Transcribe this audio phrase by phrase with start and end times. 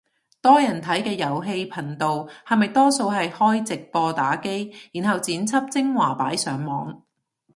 [0.41, 7.03] 多人睇嘅遊戲頻道係咪多數係開直播打機，然後剪輯精華擺上網